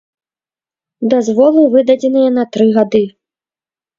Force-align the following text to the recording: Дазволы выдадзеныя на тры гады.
Дазволы 1.13 1.61
выдадзеныя 1.75 2.29
на 2.37 2.43
тры 2.57 2.65
гады. 2.79 3.03